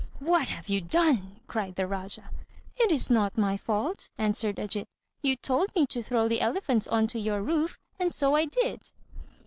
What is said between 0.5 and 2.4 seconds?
you done?" cried the Rájá.